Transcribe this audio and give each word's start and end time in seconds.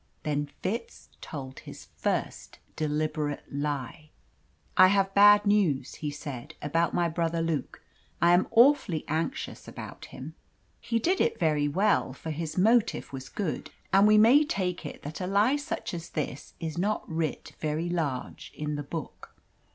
Then 0.23 0.49
Fitz 0.63 1.09
told 1.21 1.59
his 1.59 1.89
first 1.95 2.57
deliberate 2.75 3.43
lie. 3.51 4.09
"I 4.75 4.87
have 4.87 5.05
had 5.09 5.13
bad 5.13 5.45
news," 5.45 5.93
he 5.93 6.09
said, 6.09 6.55
"about 6.59 6.95
my 6.95 7.07
brother 7.07 7.39
Luke. 7.39 7.83
I 8.19 8.33
am 8.33 8.47
awfully 8.49 9.05
anxious 9.07 9.67
about 9.67 10.05
him." 10.05 10.33
He 10.79 10.97
did 10.97 11.21
it 11.21 11.37
very 11.39 11.67
well; 11.67 12.13
for 12.13 12.31
his 12.31 12.57
motive 12.57 13.13
was 13.13 13.29
good. 13.29 13.69
And 13.93 14.07
we 14.07 14.17
may 14.17 14.43
take 14.43 14.87
it 14.87 15.03
that 15.03 15.17
such 15.17 15.27
a 15.27 15.31
lie 15.31 15.53
as 15.93 16.09
this 16.09 16.55
is 16.59 16.79
not 16.79 17.03
writ 17.07 17.53
very 17.59 17.87
large 17.87 18.51
in 18.55 18.73
the 18.77 18.81
Book. 18.81 19.35